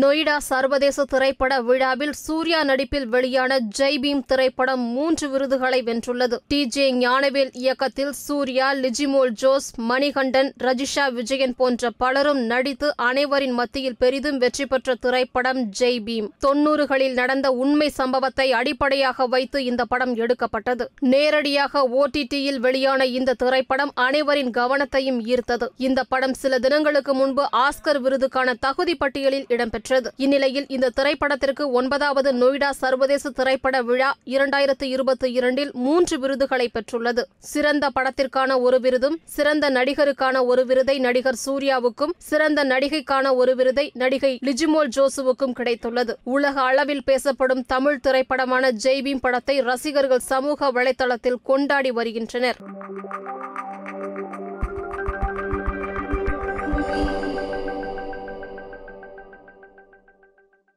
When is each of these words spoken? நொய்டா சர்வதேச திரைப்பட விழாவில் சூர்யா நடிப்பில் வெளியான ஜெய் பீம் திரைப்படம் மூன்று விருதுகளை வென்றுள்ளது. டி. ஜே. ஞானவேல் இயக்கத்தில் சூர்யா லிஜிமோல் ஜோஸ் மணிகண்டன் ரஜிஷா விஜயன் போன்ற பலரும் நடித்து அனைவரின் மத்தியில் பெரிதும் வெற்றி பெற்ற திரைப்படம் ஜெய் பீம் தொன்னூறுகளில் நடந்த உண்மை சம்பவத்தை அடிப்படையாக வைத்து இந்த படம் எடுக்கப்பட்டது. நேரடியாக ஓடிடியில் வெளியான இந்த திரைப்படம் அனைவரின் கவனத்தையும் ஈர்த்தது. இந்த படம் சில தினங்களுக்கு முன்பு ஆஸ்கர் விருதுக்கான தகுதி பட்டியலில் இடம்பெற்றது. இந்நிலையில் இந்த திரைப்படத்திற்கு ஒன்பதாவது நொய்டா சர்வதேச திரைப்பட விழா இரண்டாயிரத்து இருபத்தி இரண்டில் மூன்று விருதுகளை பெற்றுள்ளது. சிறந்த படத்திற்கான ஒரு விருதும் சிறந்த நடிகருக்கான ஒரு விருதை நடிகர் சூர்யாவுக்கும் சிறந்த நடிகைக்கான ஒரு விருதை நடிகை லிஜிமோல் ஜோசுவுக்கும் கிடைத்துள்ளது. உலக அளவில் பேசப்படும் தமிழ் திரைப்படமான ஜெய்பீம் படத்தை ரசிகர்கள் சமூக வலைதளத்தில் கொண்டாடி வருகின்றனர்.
நொய்டா 0.00 0.36
சர்வதேச 0.36 1.04
திரைப்பட 1.04 1.60
விழாவில் 1.60 2.12
சூர்யா 2.12 2.62
நடிப்பில் 2.62 3.08
வெளியான 3.08 3.58
ஜெய் 3.78 3.98
பீம் 4.02 4.22
திரைப்படம் 4.26 4.80
மூன்று 4.80 5.30
விருதுகளை 5.30 5.82
வென்றுள்ளது. 5.82 6.36
டி. 6.48 6.66
ஜே. 6.66 6.92
ஞானவேல் 6.92 7.50
இயக்கத்தில் 7.52 8.12
சூர்யா 8.12 8.74
லிஜிமோல் 8.74 9.32
ஜோஸ் 9.32 9.74
மணிகண்டன் 9.76 10.52
ரஜிஷா 10.58 11.12
விஜயன் 11.12 11.54
போன்ற 11.56 11.90
பலரும் 11.96 12.40
நடித்து 12.40 12.94
அனைவரின் 12.96 13.50
மத்தியில் 13.50 13.96
பெரிதும் 13.98 14.38
வெற்றி 14.38 14.66
பெற்ற 14.66 14.94
திரைப்படம் 14.94 15.60
ஜெய் 15.80 16.00
பீம் 16.02 16.30
தொன்னூறுகளில் 16.46 17.12
நடந்த 17.12 17.50
உண்மை 17.50 17.88
சம்பவத்தை 17.88 18.52
அடிப்படையாக 18.52 19.26
வைத்து 19.26 19.64
இந்த 19.64 19.84
படம் 19.84 20.14
எடுக்கப்பட்டது. 20.14 20.90
நேரடியாக 21.00 21.88
ஓடிடியில் 21.90 22.60
வெளியான 22.60 23.06
இந்த 23.06 23.34
திரைப்படம் 23.34 23.92
அனைவரின் 23.94 24.50
கவனத்தையும் 24.50 25.20
ஈர்த்தது. 25.26 25.68
இந்த 25.76 26.02
படம் 26.04 26.34
சில 26.34 26.58
தினங்களுக்கு 26.58 27.14
முன்பு 27.14 27.48
ஆஸ்கர் 27.52 28.02
விருதுக்கான 28.02 28.54
தகுதி 28.60 28.94
பட்டியலில் 28.94 29.44
இடம்பெற்றது. 29.48 29.80
இந்நிலையில் 30.16 30.64
இந்த 30.68 30.90
திரைப்படத்திற்கு 30.96 31.70
ஒன்பதாவது 31.70 32.32
நொய்டா 32.32 32.70
சர்வதேச 32.70 33.30
திரைப்பட 33.30 33.82
விழா 33.82 34.14
இரண்டாயிரத்து 34.24 34.82
இருபத்தி 34.82 35.32
இரண்டில் 35.32 35.70
மூன்று 35.74 36.18
விருதுகளை 36.18 36.70
பெற்றுள்ளது. 36.72 37.22
சிறந்த 37.38 37.90
படத்திற்கான 37.94 38.60
ஒரு 38.60 38.80
விருதும் 38.80 39.18
சிறந்த 39.24 39.70
நடிகருக்கான 39.70 40.44
ஒரு 40.44 40.66
விருதை 40.66 40.98
நடிகர் 40.98 41.38
சூர்யாவுக்கும் 41.46 42.12
சிறந்த 42.18 42.64
நடிகைக்கான 42.64 43.34
ஒரு 43.34 43.54
விருதை 43.54 43.90
நடிகை 43.94 44.38
லிஜிமோல் 44.44 44.88
ஜோசுவுக்கும் 44.96 45.56
கிடைத்துள்ளது. 45.58 46.14
உலக 46.24 46.60
அளவில் 46.60 47.04
பேசப்படும் 47.04 47.64
தமிழ் 47.66 48.00
திரைப்படமான 48.00 48.70
ஜெய்பீம் 48.70 49.20
படத்தை 49.20 49.60
ரசிகர்கள் 49.60 50.18
சமூக 50.18 50.72
வலைதளத்தில் 50.72 51.42
கொண்டாடி 51.42 51.90
வருகின்றனர். 51.90 52.56